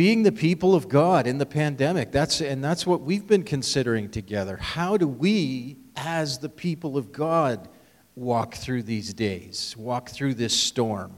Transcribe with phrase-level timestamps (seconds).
[0.00, 2.10] being the people of God in the pandemic.
[2.10, 4.56] That's, and that's what we've been considering together.
[4.56, 7.68] How do we, as the people of God,
[8.16, 11.12] walk through these days, walk through this storm?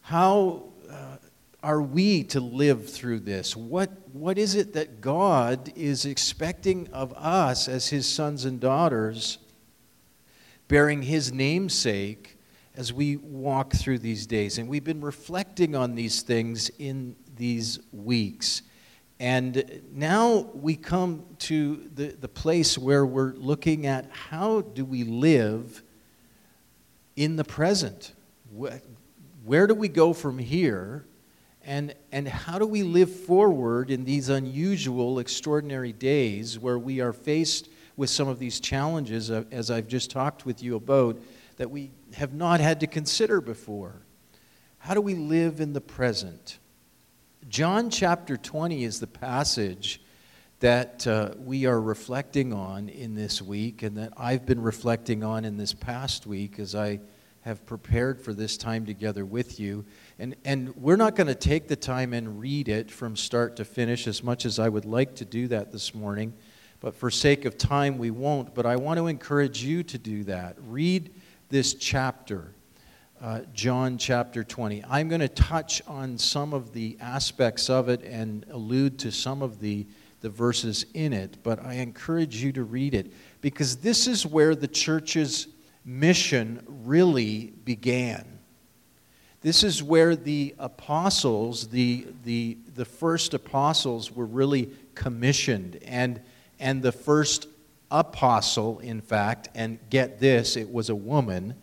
[0.00, 1.18] How uh,
[1.62, 3.56] are we to live through this?
[3.56, 9.38] What, what is it that God is expecting of us as His sons and daughters,
[10.66, 12.36] bearing His namesake
[12.74, 14.58] as we walk through these days?
[14.58, 18.62] And we've been reflecting on these things in these weeks.
[19.20, 25.04] And now we come to the, the place where we're looking at how do we
[25.04, 25.82] live
[27.14, 28.14] in the present?
[29.44, 31.04] Where do we go from here?
[31.64, 37.12] And, and how do we live forward in these unusual, extraordinary days where we are
[37.12, 41.20] faced with some of these challenges, uh, as I've just talked with you about,
[41.58, 44.02] that we have not had to consider before?
[44.78, 46.58] How do we live in the present?
[47.52, 50.00] John chapter 20 is the passage
[50.60, 55.44] that uh, we are reflecting on in this week and that I've been reflecting on
[55.44, 57.00] in this past week as I
[57.42, 59.84] have prepared for this time together with you.
[60.18, 63.66] And, and we're not going to take the time and read it from start to
[63.66, 66.32] finish as much as I would like to do that this morning.
[66.80, 68.54] But for sake of time, we won't.
[68.54, 70.56] But I want to encourage you to do that.
[70.58, 71.12] Read
[71.50, 72.54] this chapter,
[73.22, 74.84] uh, John chapter 20.
[74.90, 79.42] I'm going to touch on some of the aspects of it and allude to some
[79.42, 79.86] of the,
[80.22, 81.38] the verses in it.
[81.44, 85.46] But I encourage you to read it because this is where the church's
[85.84, 88.26] mission really began.
[89.40, 95.78] This is where the apostles, the, the, the first apostles, were really commissioned.
[95.84, 96.20] And,
[96.58, 97.46] and the first
[97.88, 101.54] apostle, in fact, and get this, it was a woman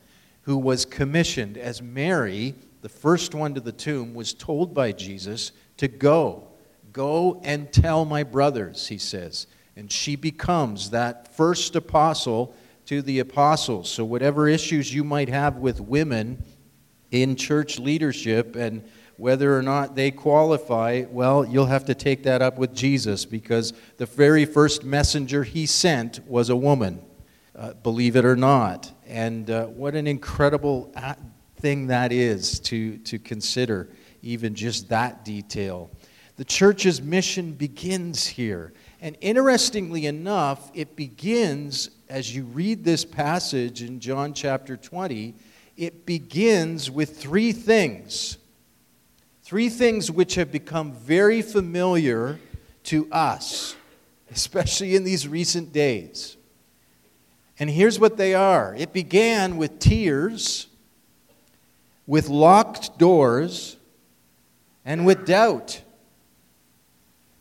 [0.50, 5.52] who was commissioned as Mary, the first one to the tomb, was told by Jesus
[5.78, 6.48] to go.
[6.92, 9.46] Go and tell my brothers, he says.
[9.76, 12.56] And she becomes that first apostle
[12.88, 13.92] to the apostles.
[13.92, 16.44] So, whatever issues you might have with women
[17.12, 18.84] in church leadership and
[19.18, 23.72] whether or not they qualify, well, you'll have to take that up with Jesus because
[23.98, 27.04] the very first messenger he sent was a woman,
[27.56, 28.92] uh, believe it or not.
[29.10, 30.94] And uh, what an incredible
[31.58, 33.90] thing that is to, to consider,
[34.22, 35.90] even just that detail.
[36.38, 38.72] The church's mission begins here.
[39.02, 45.36] And interestingly enough, it begins as you read this passage in John chapter 20,
[45.78, 48.38] it begins with three things.
[49.44, 52.40] Three things which have become very familiar
[52.86, 53.76] to us,
[54.32, 56.38] especially in these recent days.
[57.60, 60.68] And here's what they are it began with tears,
[62.08, 63.78] with locked doors,
[64.86, 65.82] and with doubt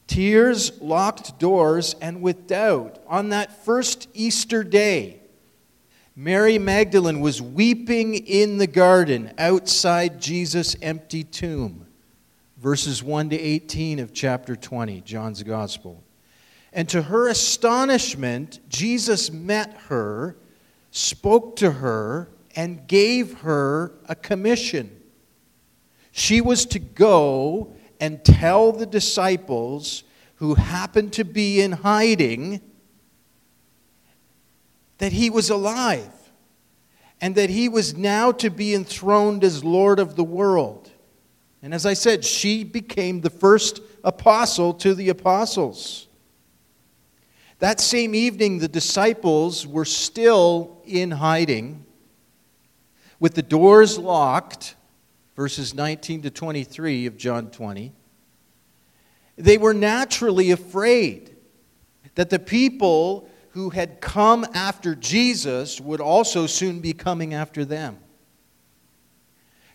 [0.09, 2.99] tears, locked doors, and with doubt.
[3.06, 5.21] On that first Easter day,
[6.17, 11.87] Mary Magdalene was weeping in the garden outside Jesus' empty tomb.
[12.56, 16.03] Verses 1 to 18 of chapter 20, John's Gospel.
[16.78, 20.37] And to her astonishment, Jesus met her,
[20.93, 24.97] spoke to her, and gave her a commission.
[26.12, 30.05] She was to go and tell the disciples
[30.37, 32.61] who happened to be in hiding
[34.99, 36.12] that he was alive
[37.21, 40.93] and that he was now to be enthroned as Lord of the world.
[41.61, 46.05] And as I said, she became the first apostle to the apostles.
[47.59, 51.85] That same evening, the disciples were still in hiding
[53.21, 54.77] with the doors locked
[55.39, 57.93] verses 19 to 23 of John 20,
[59.37, 61.37] they were naturally afraid
[62.17, 67.99] that the people who had come after Jesus would also soon be coming after them.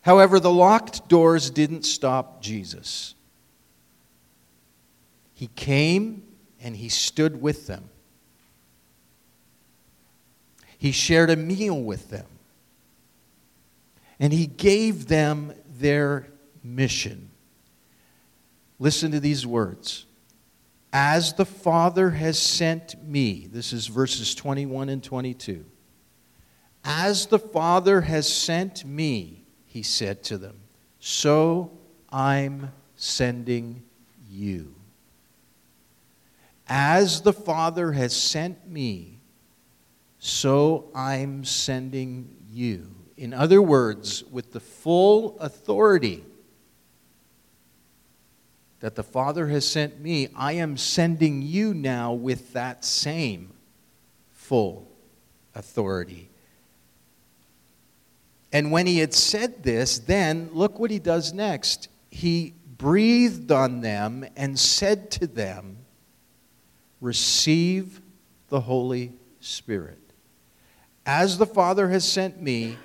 [0.01, 3.15] However, the locked doors didn't stop Jesus.
[5.33, 6.23] He came
[6.63, 7.89] and he stood with them.
[10.77, 12.25] He shared a meal with them
[14.19, 16.27] and he gave them their
[16.63, 17.29] mission.
[18.79, 20.05] Listen to these words.
[20.91, 25.65] As the Father has sent me, this is verses 21 and 22.
[26.83, 30.57] As the Father has sent me, he said to them,
[30.99, 31.71] so
[32.09, 33.83] I'm sending
[34.29, 34.75] you.
[36.67, 39.19] As the Father has sent me,
[40.19, 42.95] so I'm sending you.
[43.17, 46.23] In other words, with the full authority
[48.79, 53.51] that the Father has sent me, I am sending you now with that same
[54.31, 54.89] full
[55.55, 56.29] authority.
[58.51, 61.89] And when he had said this, then look what he does next.
[62.11, 65.77] He breathed on them and said to them,
[67.03, 68.01] Receive
[68.47, 69.11] the Holy
[69.41, 69.99] Spirit.
[71.05, 72.77] As the Father has sent me,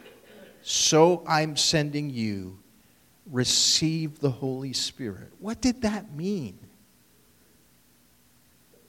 [0.61, 2.59] so I'm sending you.
[3.31, 5.33] Receive the Holy Spirit.
[5.39, 6.59] What did that mean?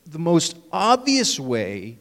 [0.08, 2.00] The most obvious way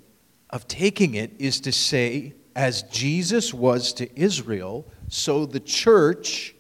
[0.48, 6.54] of taking it is to say, as Jesus was to Israel, so the church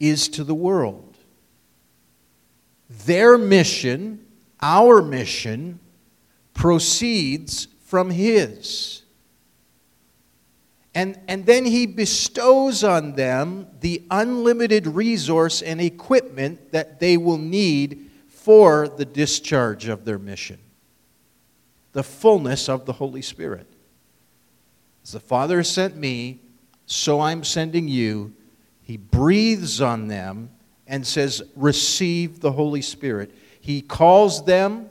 [0.00, 1.11] is to the world.
[3.04, 4.24] Their mission,
[4.60, 5.80] our mission,
[6.54, 9.02] proceeds from His.
[10.94, 17.38] And, and then He bestows on them the unlimited resource and equipment that they will
[17.38, 20.58] need for the discharge of their mission
[21.92, 23.66] the fullness of the Holy Spirit.
[25.04, 26.40] As the Father sent me,
[26.86, 28.32] so I'm sending you.
[28.82, 30.50] He breathes on them
[30.86, 33.34] and says, Receive the Holy Spirit.
[33.60, 34.90] He calls them,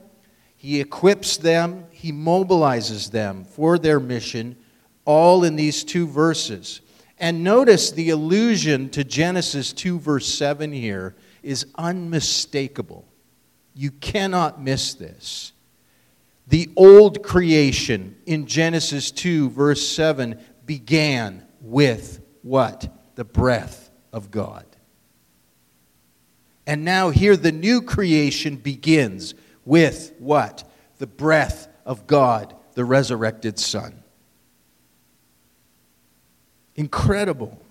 [0.55, 4.55] He equips them, He mobilizes them for their mission,
[5.05, 6.81] all in these two verses.
[7.19, 13.05] And notice the allusion to Genesis 2, verse 7 here is unmistakable.
[13.75, 15.53] You cannot miss this.
[16.47, 22.89] The old creation in Genesis 2, verse 7, began with what?
[23.15, 24.65] The breath of God.
[26.71, 29.33] And now here the new creation begins
[29.65, 30.63] with what?
[30.99, 34.01] The breath of God, the resurrected Son.
[36.75, 37.61] Incredible.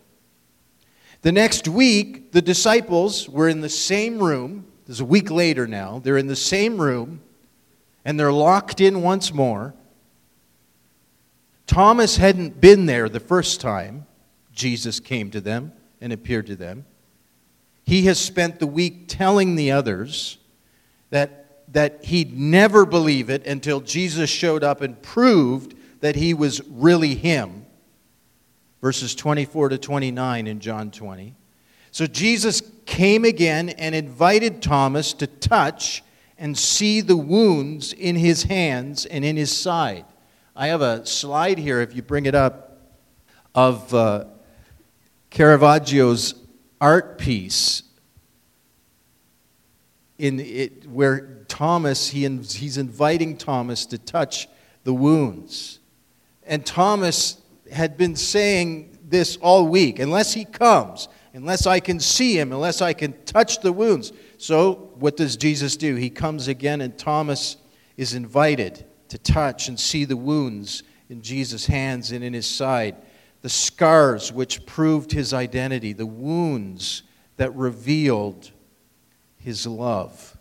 [1.23, 4.67] The next week, the disciples were in the same room.
[4.85, 6.01] This is a week later now.
[6.05, 7.23] They're in the same room
[8.05, 9.73] and they're locked in once more.
[11.67, 14.05] Thomas hadn't been there the first time
[14.53, 15.73] Jesus came to them
[16.03, 16.85] and appeared to them.
[17.91, 20.39] He has spent the week telling the others
[21.11, 26.63] that, that he'd never believe it until Jesus showed up and proved that he was
[26.69, 27.67] really him.
[28.81, 31.35] Verses 24 to 29 in John 20.
[31.91, 36.05] So Jesus came again and invited Thomas to touch
[36.39, 40.05] and see the wounds in his hands and in his side.
[40.55, 42.79] I have a slide here, if you bring it up,
[43.53, 44.27] of uh,
[45.33, 46.37] Caravaggio's
[46.81, 47.83] art piece
[50.19, 54.49] in it, where Thomas, he, he's inviting Thomas to touch
[54.85, 55.79] the wounds.
[56.45, 57.41] And Thomas
[57.73, 62.81] had been saying this all week unless he comes, unless I can see him, unless
[62.83, 64.13] I can touch the wounds.
[64.39, 65.97] So, what does Jesus do?
[65.97, 67.57] He comes again, and Thomas
[67.97, 72.97] is invited to touch and see the wounds in Jesus' hands and in his side,
[73.43, 77.03] the scars which proved his identity, the wounds
[77.37, 78.51] that revealed
[79.37, 80.37] his love.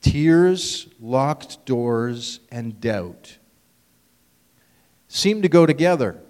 [0.00, 3.38] Tears, locked doors, and doubt
[5.08, 6.20] seem to go together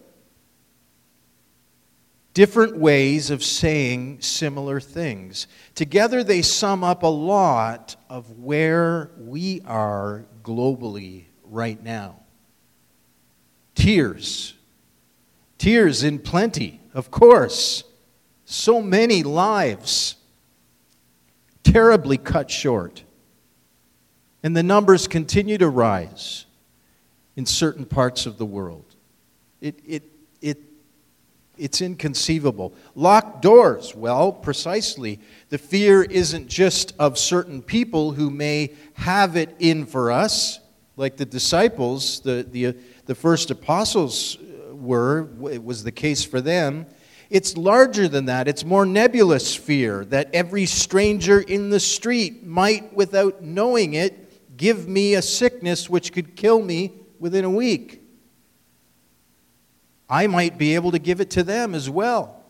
[2.38, 5.48] different ways of saying similar things.
[5.74, 12.20] Together, they sum up a lot of where we are globally right now.
[13.78, 14.54] Tears.
[15.56, 17.84] Tears in plenty, of course.
[18.44, 20.16] So many lives
[21.62, 23.04] terribly cut short.
[24.42, 26.46] And the numbers continue to rise
[27.36, 28.84] in certain parts of the world.
[29.60, 30.02] It, it,
[30.40, 30.58] it
[31.56, 32.74] it's inconceivable.
[32.96, 33.94] Locked doors.
[33.94, 35.20] Well, precisely.
[35.50, 40.58] The fear isn't just of certain people who may have it in for us,
[40.96, 42.76] like the disciples, the, the,
[43.08, 46.86] the first apostles uh, were, it was the case for them.
[47.30, 48.46] It's larger than that.
[48.48, 54.86] It's more nebulous fear that every stranger in the street might, without knowing it, give
[54.86, 58.02] me a sickness which could kill me within a week.
[60.08, 62.44] I might be able to give it to them as well.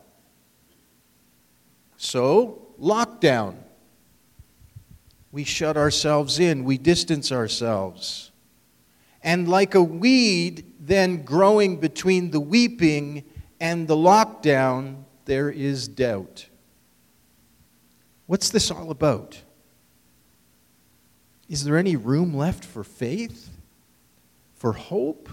[1.97, 3.55] So, lockdown.
[5.31, 8.28] We shut ourselves in, we distance ourselves.
[9.23, 13.25] And like a weed then growing between the weeping
[13.61, 16.47] and the lockdown, there is doubt.
[18.27, 19.43] What's this all about?
[21.49, 23.51] Is there any room left for faith?
[24.55, 25.29] For hope?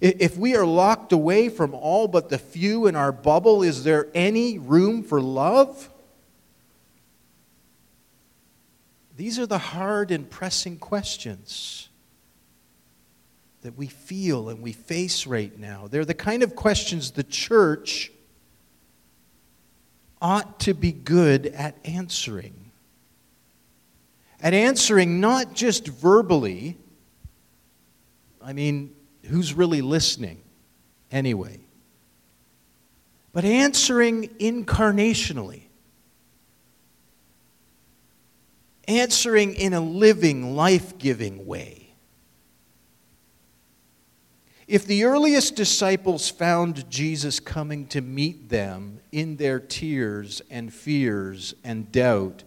[0.00, 4.08] If we are locked away from all but the few in our bubble, is there
[4.14, 5.90] any room for love?
[9.16, 11.87] These are the hard and pressing questions
[13.62, 15.88] that we feel and we face right now.
[15.88, 18.12] They're the kind of questions the church
[20.20, 22.54] ought to be good at answering.
[24.40, 26.76] At answering not just verbally,
[28.42, 30.40] I mean, who's really listening
[31.10, 31.58] anyway?
[33.32, 35.62] But answering incarnationally.
[38.86, 41.77] Answering in a living, life giving way.
[44.68, 51.54] If the earliest disciples found Jesus coming to meet them in their tears and fears
[51.64, 52.44] and doubt,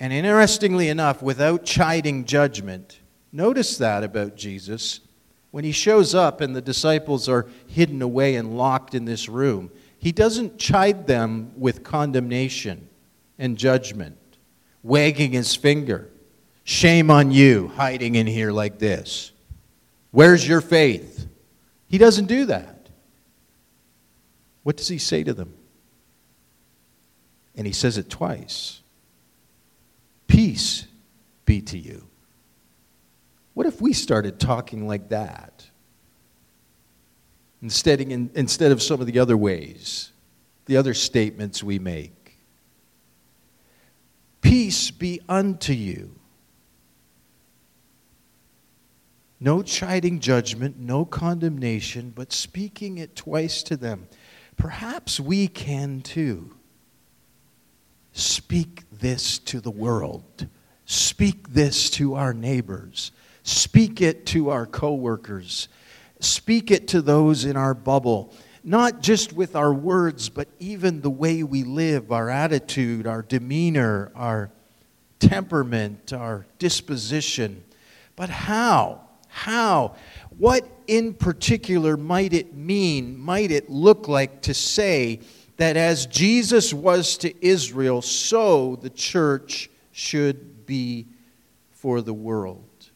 [0.00, 2.98] and interestingly enough, without chiding judgment,
[3.30, 4.98] notice that about Jesus.
[5.52, 9.70] When he shows up and the disciples are hidden away and locked in this room,
[9.96, 12.88] he doesn't chide them with condemnation
[13.38, 14.18] and judgment,
[14.82, 16.10] wagging his finger.
[16.64, 19.30] Shame on you, hiding in here like this.
[20.14, 21.26] Where's your faith?
[21.88, 22.88] He doesn't do that.
[24.62, 25.52] What does he say to them?
[27.56, 28.80] And he says it twice
[30.28, 30.86] Peace
[31.44, 32.06] be to you.
[33.54, 35.66] What if we started talking like that?
[37.60, 40.12] Instead, in, instead of some of the other ways,
[40.66, 42.38] the other statements we make.
[44.40, 46.14] Peace be unto you.
[49.44, 54.08] No chiding judgment, no condemnation, but speaking it twice to them.
[54.56, 56.56] Perhaps we can too.
[58.14, 60.46] Speak this to the world.
[60.86, 63.12] Speak this to our neighbors.
[63.42, 65.68] Speak it to our coworkers.
[66.20, 68.32] Speak it to those in our bubble,
[68.62, 74.10] not just with our words, but even the way we live, our attitude, our demeanor,
[74.14, 74.50] our
[75.18, 77.62] temperament, our disposition.
[78.16, 79.03] But how?
[79.34, 79.96] How?
[80.38, 85.18] What in particular might it mean, might it look like to say
[85.56, 91.08] that as Jesus was to Israel, so the church should be
[91.72, 92.90] for the world?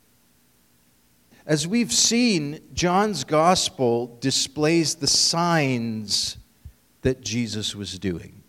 [1.45, 6.38] As we've seen, John's gospel displays the signs
[7.02, 8.45] that Jesus was doing.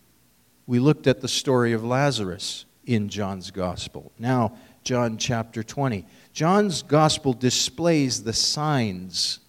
[0.68, 4.12] We looked at the story of Lazarus in John's gospel.
[4.16, 4.52] Now,
[4.84, 6.06] John chapter 20.
[6.32, 9.40] John's gospel displays the signs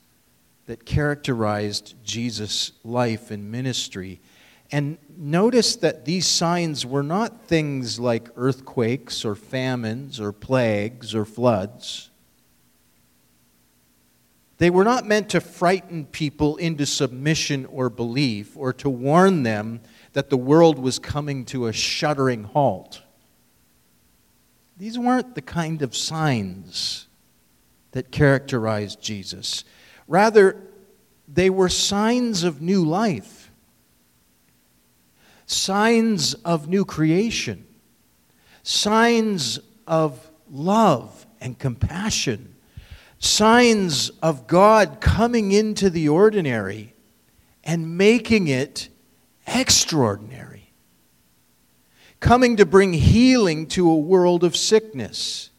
[0.65, 4.19] that characterized Jesus' life and ministry.
[4.71, 11.25] And notice that these signs were not things like earthquakes or famines or plagues or
[11.25, 12.09] floods.
[14.59, 19.81] They were not meant to frighten people into submission or belief or to warn them
[20.13, 23.01] that the world was coming to a shuddering halt.
[24.81, 27.05] These weren't the kind of signs
[27.91, 29.63] that characterized Jesus.
[30.07, 30.57] Rather,
[31.27, 33.51] they were signs of new life,
[35.45, 37.63] signs of new creation,
[38.63, 42.55] signs of love and compassion
[43.19, 46.95] signs of God coming into the ordinary
[47.63, 48.89] and making it
[49.45, 50.60] extraordinary.
[52.21, 55.49] Coming to bring healing to a world of sickness,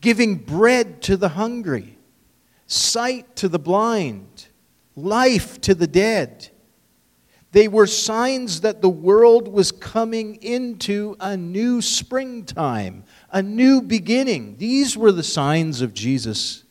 [0.00, 1.98] giving bread to the hungry,
[2.66, 4.48] sight to the blind,
[4.96, 6.48] life to the dead.
[7.52, 14.56] They were signs that the world was coming into a new springtime, a new beginning.
[14.56, 16.64] These were the signs of Jesus'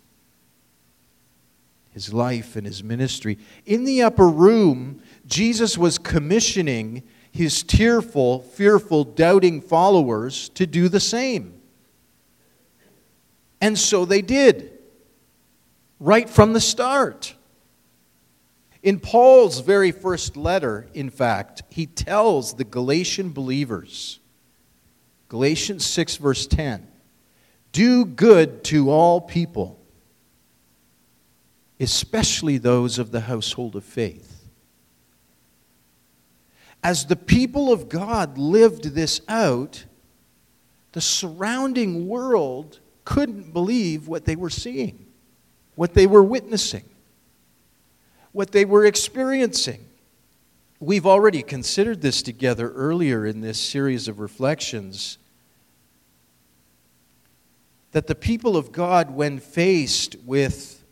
[1.96, 3.38] his life and his ministry.
[3.66, 7.04] In the upper room, Jesus was commissioning
[7.36, 11.62] his tearful, fearful, doubting followers to do the same.
[13.60, 14.72] And so they did,
[16.00, 17.36] right from the start.
[18.82, 24.20] In Paul's very first letter, in fact, he tells the Galatian believers,
[25.28, 26.88] Galatians 6, verse 10,
[27.72, 29.80] do good to all people
[31.80, 34.35] especially those of the household of faith.
[36.86, 39.86] As the people of God lived this out,
[40.92, 45.08] the surrounding world couldn't believe what they were seeing,
[45.74, 46.84] what they were witnessing,
[48.34, 49.84] what they were experiencing.
[50.80, 55.18] We've already considered this together earlier in this series of reflections
[57.94, 60.84] that the people of God, when faced with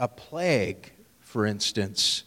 [0.00, 2.24] a plague, for instance,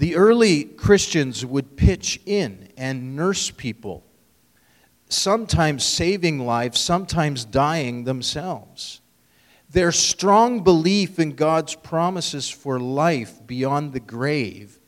[0.00, 4.02] the early Christians would pitch in and nurse people,
[5.10, 9.02] sometimes saving lives, sometimes dying themselves.
[9.68, 14.78] Their strong belief in God's promises for life beyond the grave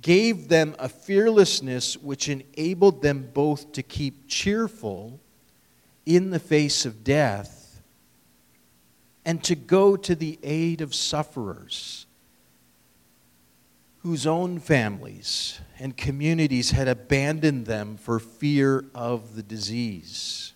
[0.00, 5.20] gave them a fearlessness which enabled them both to keep cheerful
[6.06, 7.82] in the face of death
[9.26, 12.06] and to go to the aid of sufferers
[14.04, 20.52] whose own families and communities had abandoned them for fear of the disease.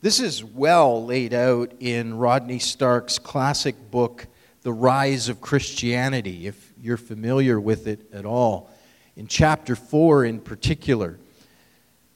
[0.00, 4.28] This is well laid out in Rodney Stark's classic book,
[4.62, 8.70] The Rise of Christianity, if you're familiar with it at all.
[9.16, 11.18] In chapter 4, in particular,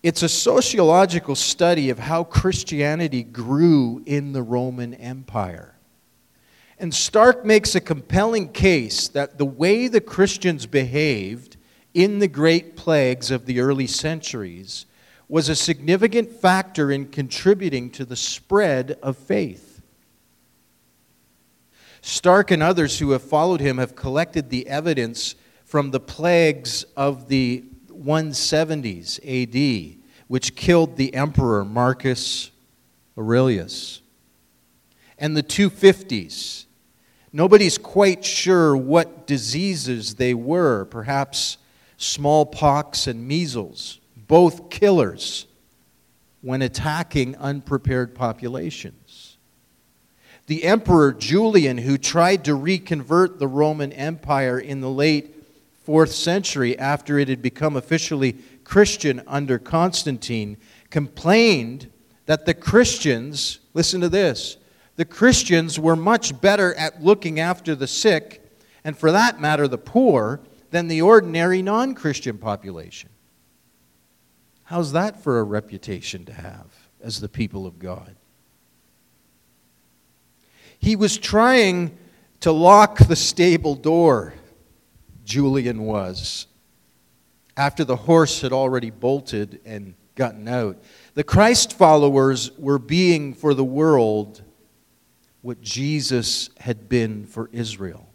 [0.05, 5.75] it's a sociological study of how Christianity grew in the Roman Empire.
[6.81, 11.59] And Stark makes a compelling case that the way the Christians behaved
[11.93, 14.87] in the great plagues of the early centuries
[15.29, 19.83] was a significant factor in contributing to the spread of faith.
[22.01, 25.35] Stark and others who have followed him have collected the evidence
[25.67, 32.51] from the plagues of the 170s AD, which killed the emperor Marcus
[33.19, 34.01] Aurelius,
[35.19, 36.65] and the 250s
[37.33, 41.59] Nobody's quite sure what diseases they were, perhaps
[41.97, 45.47] smallpox and measles, both killers
[46.41, 49.37] when attacking unprepared populations.
[50.47, 55.37] The Emperor Julian, who tried to reconvert the Roman Empire in the late
[55.87, 60.57] 4th century after it had become officially Christian under Constantine,
[60.91, 61.91] complained
[62.27, 64.57] that the Christians, listen to this,
[65.01, 68.45] the Christians were much better at looking after the sick,
[68.85, 70.41] and for that matter, the poor,
[70.73, 73.09] than the ordinary non Christian population.
[74.65, 76.67] How's that for a reputation to have
[77.03, 78.15] as the people of God?
[80.79, 81.97] He was trying
[82.41, 84.35] to lock the stable door,
[85.25, 86.47] Julian was,
[87.57, 90.77] after the horse had already bolted and gotten out.
[91.15, 94.43] The Christ followers were being for the world
[95.43, 98.09] what Jesus had been for Israel.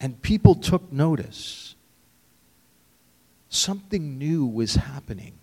[0.00, 1.74] And people took notice.
[3.48, 5.34] Something new was happening.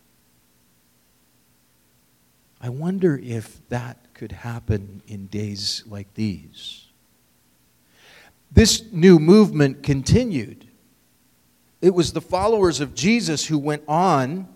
[2.60, 6.88] I wonder if that could happen in days like these.
[8.51, 10.67] This new movement continued.
[11.81, 14.47] It was the followers of Jesus who went on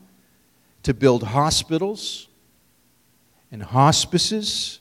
[0.84, 2.28] to build hospitals
[3.52, 4.80] and hospices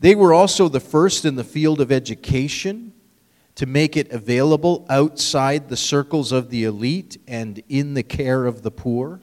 [0.00, 2.92] they were also the first in the field of education
[3.54, 8.62] to make it available outside the circles of the elite and in the care of
[8.62, 9.20] the poor.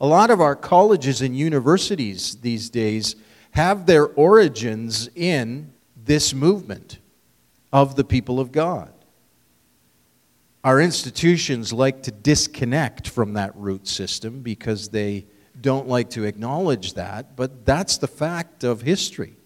[0.00, 3.14] A lot of our colleges and universities these days
[3.52, 6.98] have their origins in this movement
[7.72, 8.92] of the people of God.
[10.64, 15.26] Our institutions like to disconnect from that root system because they
[15.60, 19.37] don't like to acknowledge that, but that's the fact of history.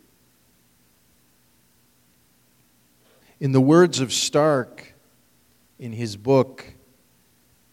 [3.42, 4.94] In the words of Stark
[5.76, 6.74] in his book,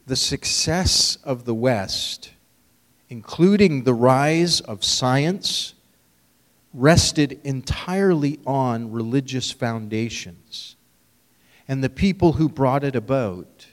[0.07, 2.31] the success of the West,
[3.07, 5.75] including the rise of science,
[6.73, 10.75] rested entirely on religious foundations.
[11.67, 13.67] And the people who brought it about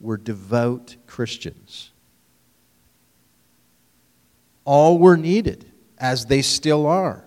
[0.00, 1.90] were devout Christians.
[4.64, 7.26] All were needed, as they still are.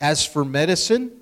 [0.00, 1.19] As for medicine,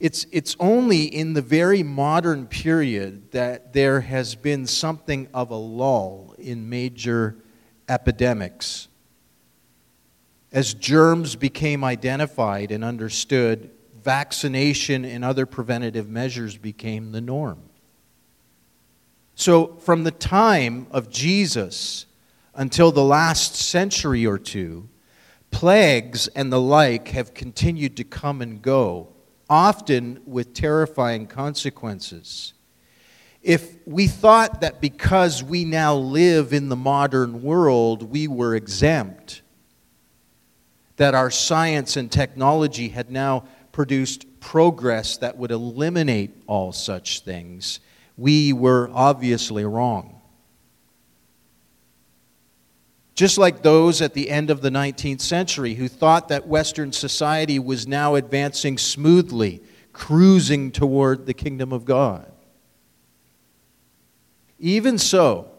[0.00, 5.56] it's, it's only in the very modern period that there has been something of a
[5.56, 7.36] lull in major
[7.88, 8.86] epidemics.
[10.52, 13.70] As germs became identified and understood,
[14.04, 17.60] vaccination and other preventative measures became the norm.
[19.34, 22.06] So, from the time of Jesus
[22.54, 24.88] until the last century or two,
[25.50, 29.12] plagues and the like have continued to come and go
[29.48, 32.52] often with terrifying consequences.
[33.42, 39.42] If we thought that because we now live in the modern world, we were exempt,
[40.96, 47.80] that our science and technology had now produced progress that would eliminate all such things,
[48.16, 50.17] we were obviously wrong.
[53.18, 57.58] Just like those at the end of the 19th century who thought that Western society
[57.58, 59.60] was now advancing smoothly,
[59.92, 62.30] cruising toward the kingdom of God.
[64.60, 65.50] Even so,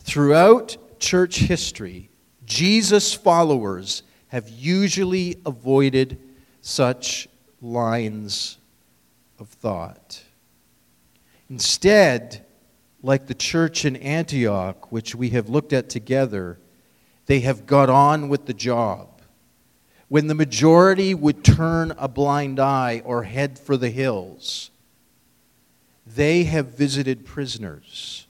[0.00, 2.10] throughout church history,
[2.44, 6.20] Jesus' followers have usually avoided
[6.60, 7.26] such
[7.62, 8.58] lines
[9.38, 10.22] of thought.
[11.48, 12.44] Instead,
[13.02, 16.58] like the church in Antioch, which we have looked at together,
[17.26, 19.08] they have got on with the job.
[20.08, 24.70] When the majority would turn a blind eye or head for the hills,
[26.06, 28.28] they have visited prisoners,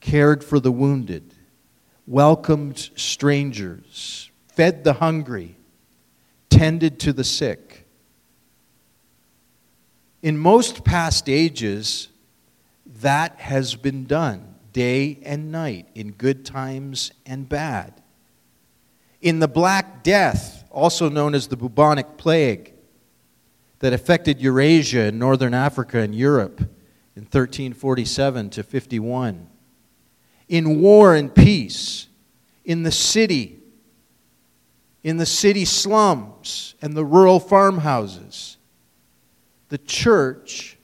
[0.00, 1.32] cared for the wounded,
[2.06, 5.56] welcomed strangers, fed the hungry,
[6.50, 7.86] tended to the sick.
[10.22, 12.08] In most past ages,
[12.84, 18.02] that has been done day and night, in good times and bad.
[19.22, 22.74] In the Black Death, also known as the bubonic plague,
[23.78, 26.60] that affected Eurasia and northern Africa and Europe
[27.16, 29.48] in 1347 to 51.
[30.48, 32.08] In war and peace,
[32.62, 33.58] in the city,
[35.02, 38.58] in the city slums and the rural farmhouses,
[39.70, 40.76] the church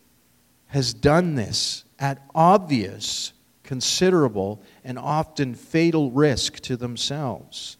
[0.68, 3.34] has done this at obvious
[3.72, 7.78] considerable and often fatal risk to themselves.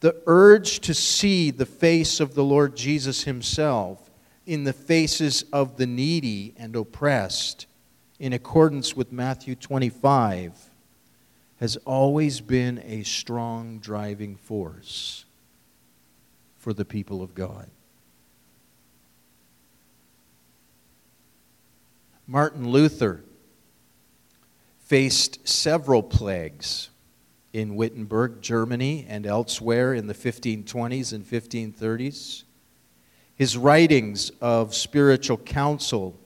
[0.00, 4.10] The urge to see the face of the Lord Jesus Himself
[4.46, 7.68] in the faces of the needy and oppressed,
[8.18, 10.70] in accordance with Matthew 25,
[11.60, 15.24] has always been a strong driving force
[16.56, 17.70] for the people of God.
[22.26, 23.22] Martin Luther
[24.88, 26.88] faced several plagues
[27.52, 32.44] in Wittenberg, Germany, and elsewhere in the 1520s and 1530s.
[33.34, 36.18] His writings of spiritual counsel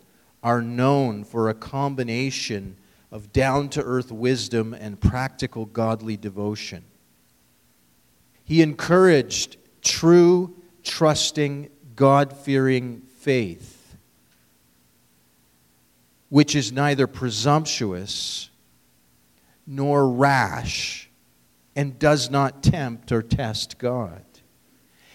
[0.44, 2.76] are known for a combination
[3.10, 6.84] of down to earth wisdom and practical godly devotion.
[8.44, 13.96] He encouraged true, trusting, God fearing faith,
[16.28, 18.50] which is neither presumptuous
[19.66, 21.10] nor rash,
[21.74, 24.24] and does not tempt or test God.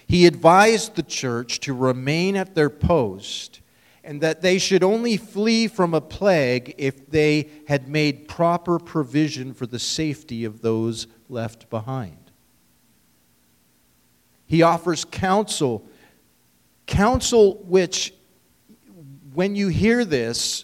[0.07, 3.61] He advised the church to remain at their post
[4.07, 9.53] and that they should only flee from a plague if they had made proper provision
[9.53, 12.31] for the safety of those left behind.
[14.45, 15.85] He offers counsel,
[16.85, 18.13] counsel which,
[19.33, 20.63] when you hear this,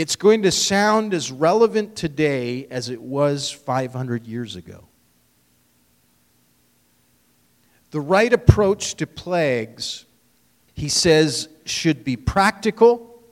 [0.00, 4.88] it's going to sound as relevant today as it was 500 years ago.
[7.90, 10.06] The right approach to plagues,
[10.72, 13.22] he says, should be practical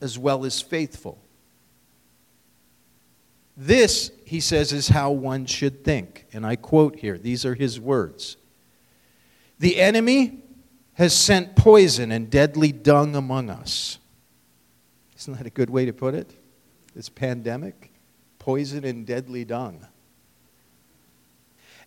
[0.00, 1.18] as well as faithful.
[3.56, 6.26] This, he says, is how one should think.
[6.32, 8.36] And I quote here these are his words
[9.58, 10.44] The enemy
[10.92, 13.98] has sent poison and deadly dung among us
[15.24, 16.34] isn't that a good way to put it?
[16.94, 17.90] This pandemic,
[18.38, 19.86] poison and deadly dung.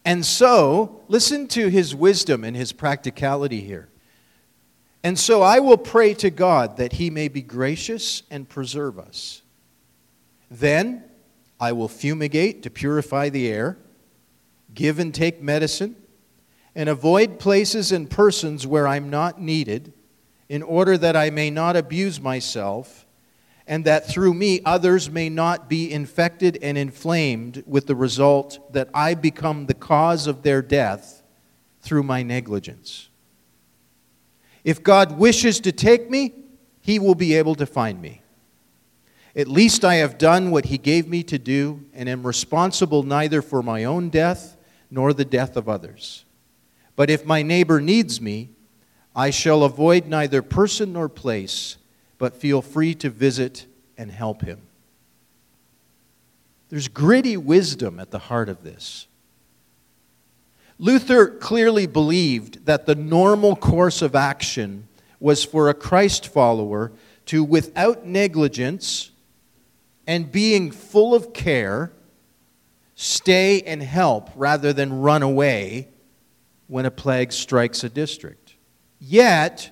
[0.04, 3.89] And so, listen to his wisdom and his practicality here.
[5.04, 9.43] And so I will pray to God that he may be gracious and preserve us.
[10.50, 11.04] Then
[11.60, 13.78] I will fumigate to purify the air,
[14.73, 15.95] give and take medicine,
[16.73, 19.93] and avoid places and persons where I'm not needed,
[20.50, 23.04] in order that I may not abuse myself
[23.67, 28.89] and that through me others may not be infected and inflamed with the result that
[28.93, 31.21] I become the cause of their death
[31.82, 33.10] through my negligence.
[34.63, 36.34] If God wishes to take me,
[36.82, 38.21] he will be able to find me.
[39.36, 43.41] At least I have done what he gave me to do and am responsible neither
[43.41, 44.58] for my own death
[44.89, 46.25] nor the death of others.
[46.95, 48.49] But if my neighbor needs me,
[49.15, 51.77] I shall avoid neither person nor place
[52.17, 53.65] but feel free to visit
[53.97, 54.62] and help him.
[56.69, 59.08] There's gritty wisdom at the heart of this.
[60.80, 64.88] Luther clearly believed that the normal course of action
[65.19, 66.91] was for a Christ follower
[67.27, 69.12] to, without negligence
[70.06, 71.91] and being full of care,
[72.95, 75.88] stay and help rather than run away
[76.67, 78.56] when a plague strikes a district.
[78.99, 79.71] Yet,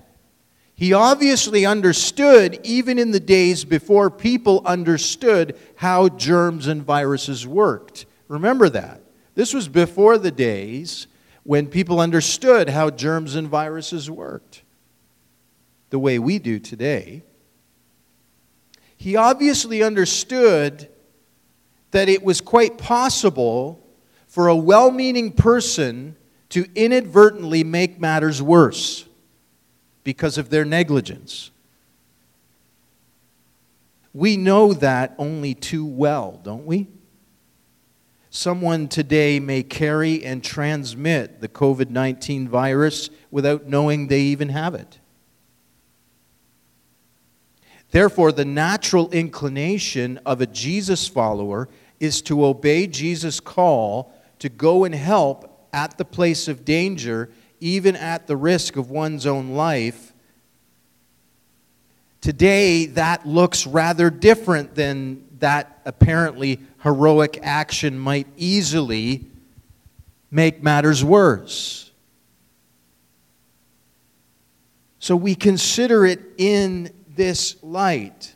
[0.75, 8.05] he obviously understood, even in the days before people understood how germs and viruses worked,
[8.27, 9.01] Remember that.
[9.35, 11.07] This was before the days
[11.43, 14.63] when people understood how germs and viruses worked
[15.89, 17.23] the way we do today.
[18.97, 20.89] He obviously understood
[21.91, 23.85] that it was quite possible
[24.27, 26.15] for a well meaning person
[26.49, 29.05] to inadvertently make matters worse
[30.05, 31.51] because of their negligence.
[34.13, 36.87] We know that only too well, don't we?
[38.29, 44.75] Someone today may carry and transmit the COVID 19 virus without knowing they even have
[44.75, 44.99] it.
[47.91, 51.67] Therefore, the natural inclination of a Jesus follower
[51.99, 57.95] is to obey Jesus' call to go and help at the place of danger, even
[57.95, 60.13] at the risk of one's own life,
[62.25, 69.27] Today, that looks rather different than that apparently heroic action might easily
[70.31, 71.91] make matters worse.
[74.97, 78.33] So we consider it in this light.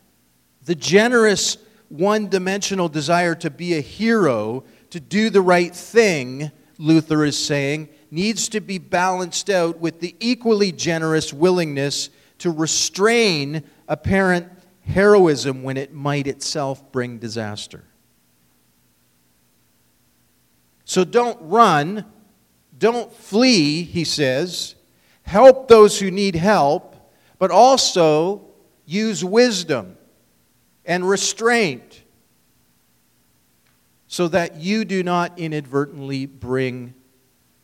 [0.65, 7.25] The generous, one dimensional desire to be a hero, to do the right thing, Luther
[7.25, 14.47] is saying, needs to be balanced out with the equally generous willingness to restrain apparent
[14.85, 17.83] heroism when it might itself bring disaster.
[20.85, 22.05] So don't run,
[22.77, 24.75] don't flee, he says.
[25.21, 26.95] Help those who need help,
[27.37, 28.41] but also
[28.85, 29.95] use wisdom
[30.85, 32.01] and restraint
[34.07, 36.95] so that you do not inadvertently bring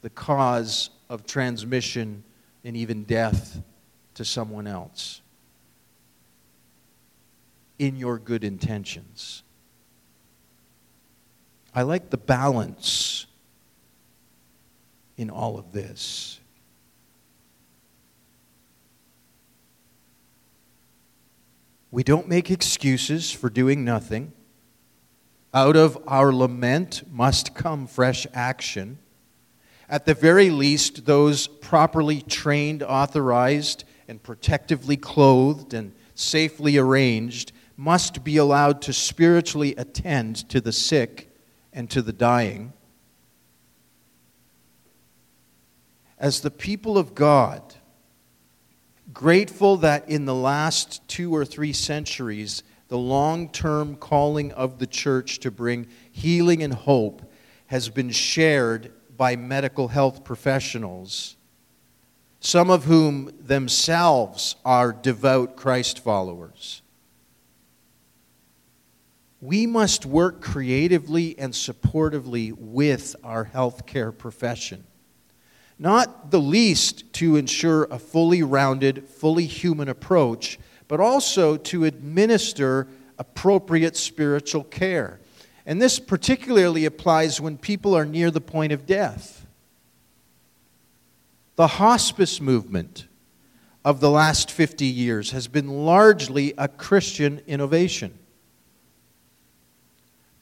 [0.05, 2.23] the cause of transmission
[2.63, 3.59] and even death
[4.13, 5.23] to someone else
[7.79, 9.41] in your good intentions.
[11.73, 13.25] I like the balance
[15.17, 16.39] in all of this.
[21.89, 24.33] We don't make excuses for doing nothing.
[25.51, 28.99] Out of our lament must come fresh action.
[29.87, 38.23] At the very least, those properly trained, authorized, and protectively clothed and safely arranged must
[38.23, 41.29] be allowed to spiritually attend to the sick
[41.73, 42.73] and to the dying.
[46.17, 47.75] As the people of God,
[49.13, 54.87] grateful that in the last two or three centuries, the long term calling of the
[54.87, 57.29] church to bring healing and hope
[57.67, 61.35] has been shared by medical health professionals,
[62.39, 66.81] some of whom themselves are devout Christ followers
[69.45, 74.83] we must work creatively and supportively with our healthcare profession.
[75.77, 82.87] Not the least to ensure a fully rounded, fully human approach, but also to administer
[83.19, 85.19] appropriate spiritual care.
[85.65, 89.45] And this particularly applies when people are near the point of death.
[91.55, 93.07] The hospice movement
[93.83, 98.17] of the last 50 years has been largely a Christian innovation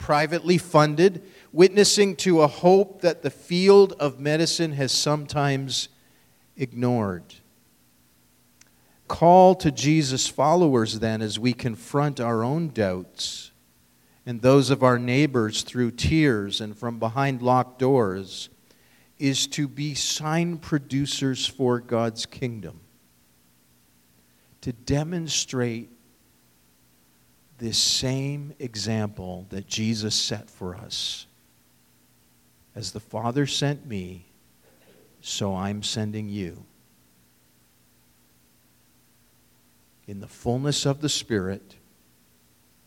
[0.03, 5.87] privately funded, witnessing to a hope that the field of medicine has sometimes
[6.57, 7.23] ignored.
[9.07, 13.52] Call to Jesus' followers, then, as we confront our own doubts
[14.25, 18.49] and those of our neighbors through tears and from behind locked doors,
[19.19, 22.79] is to be sign producers for God's kingdom.
[24.61, 25.89] To demonstrate
[27.57, 31.27] this same example that Jesus set for us.
[32.75, 34.25] As the Father sent me,
[35.21, 36.65] so I'm sending you.
[40.07, 41.75] In the fullness of the Spirit,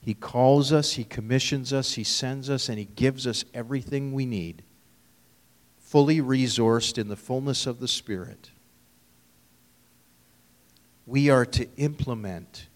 [0.06, 4.24] He calls us, He commissions us, He sends us, and He gives us everything we
[4.24, 4.62] need,
[5.80, 8.52] fully resourced in the fullness of the Spirit.
[11.08, 12.68] We are to implement,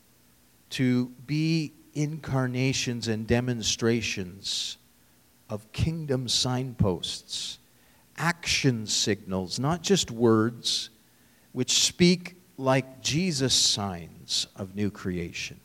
[0.70, 4.76] to be incarnations and demonstrations
[5.48, 7.60] of kingdom signposts,
[8.16, 10.90] action signals, not just words,
[11.52, 15.60] which speak like Jesus' signs of new creation,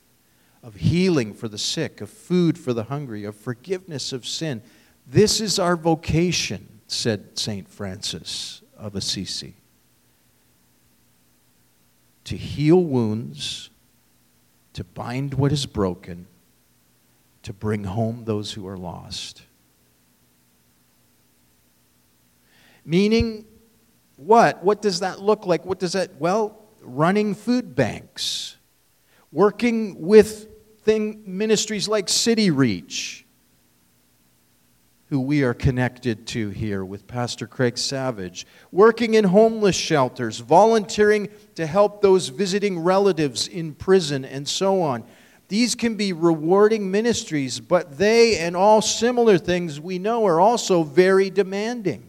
[0.65, 4.63] of healing for the sick, of food for the hungry, of forgiveness of sin.
[5.05, 7.69] This is our vocation, said St.
[7.69, 9.53] Francis of Assisi.
[12.23, 13.69] To heal wounds
[14.73, 16.25] to bind what is broken,
[17.43, 19.43] to bring home those who are lost.
[22.83, 23.45] Meaning,
[24.15, 24.63] what?
[24.63, 25.63] What does that look like?
[25.63, 28.57] What does that, well, running food banks,
[29.31, 30.54] working with
[30.85, 33.25] thing, ministries like City Reach,
[35.09, 41.27] who we are connected to here with Pastor Craig Savage, working in homeless shelters, volunteering
[41.55, 45.03] to help those visiting relatives in prison, and so on.
[45.47, 50.83] These can be rewarding ministries, but they and all similar things we know are also
[50.83, 52.07] very demanding.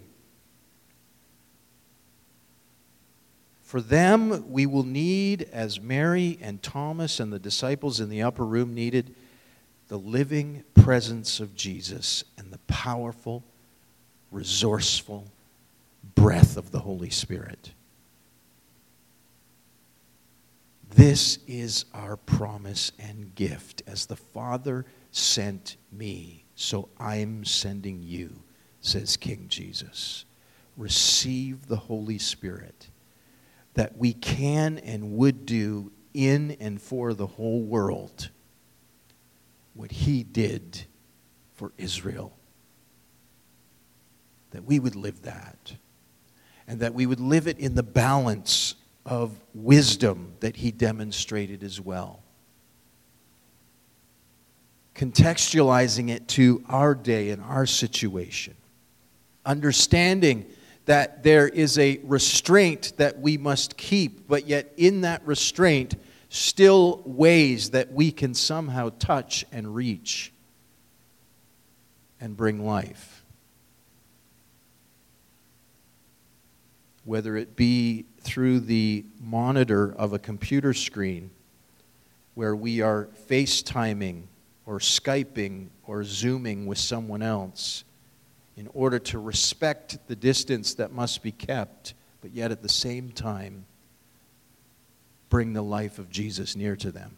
[3.67, 8.47] For them, we will need, as Mary and Thomas and the disciples in the upper
[8.47, 9.13] room needed,
[9.89, 13.43] the living presence of Jesus and the powerful,
[14.31, 15.27] resourceful
[16.15, 17.73] breath of the Holy Spirit.
[20.89, 23.83] This is our promise and gift.
[23.85, 28.45] As the Father sent me, so I'm sending you,
[28.81, 30.25] says King Jesus.
[30.77, 32.91] Receive the Holy Spirit
[33.77, 38.31] that we can and would do in and for the whole world
[39.75, 40.85] what he did
[41.55, 42.33] for Israel.
[44.53, 45.75] That we would live that.
[46.67, 51.79] And that we would live it in the balance of wisdom that he demonstrated as
[51.79, 52.23] well.
[54.95, 58.55] Contextualizing it to our day and our situation.
[59.45, 60.47] Understanding
[60.87, 65.97] that there is a restraint that we must keep, but yet in that restraint,
[66.29, 70.33] still ways that we can somehow touch and reach
[72.21, 73.25] and bring life.
[77.05, 81.31] Whether it be through the monitor of a computer screen
[82.35, 84.23] where we are FaceTiming
[84.67, 87.85] or Skyping or Zooming with someone else
[88.57, 93.11] in order to respect the distance that must be kept, but yet at the same
[93.11, 93.67] time
[95.29, 97.17] bring the life of Jesus near to them.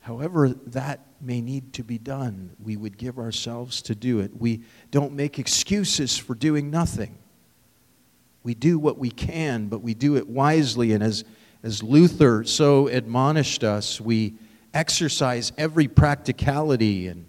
[0.00, 4.32] However, that may need to be done, we would give ourselves to do it.
[4.38, 7.16] We don't make excuses for doing nothing.
[8.42, 10.92] We do what we can, but we do it wisely.
[10.92, 11.24] And as,
[11.62, 14.34] as Luther so admonished us, we
[14.74, 17.24] exercise every practicality and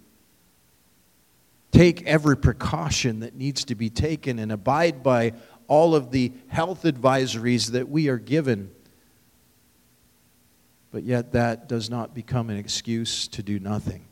[1.76, 5.34] take every precaution that needs to be taken and abide by
[5.68, 8.72] all of the health advisories that we are given.
[10.92, 14.06] But yet, that does not become an excuse to do nothing.